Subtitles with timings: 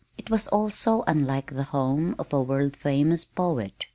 [0.17, 3.85] It was all so unlike the home of a world famous poet.